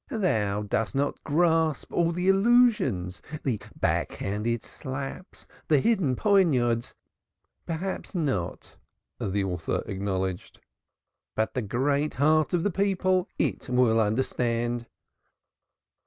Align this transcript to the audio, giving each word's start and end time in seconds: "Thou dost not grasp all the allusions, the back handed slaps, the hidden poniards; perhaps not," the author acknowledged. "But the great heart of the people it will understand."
"Thou 0.09 0.63
dost 0.63 0.95
not 0.95 1.23
grasp 1.23 1.93
all 1.93 2.11
the 2.11 2.27
allusions, 2.27 3.21
the 3.43 3.61
back 3.79 4.13
handed 4.13 4.63
slaps, 4.63 5.45
the 5.67 5.79
hidden 5.79 6.15
poniards; 6.15 6.95
perhaps 7.67 8.15
not," 8.15 8.77
the 9.19 9.43
author 9.43 9.83
acknowledged. 9.85 10.59
"But 11.35 11.53
the 11.53 11.61
great 11.61 12.15
heart 12.15 12.51
of 12.51 12.63
the 12.63 12.71
people 12.71 13.27
it 13.37 13.69
will 13.69 13.99
understand." 13.99 14.87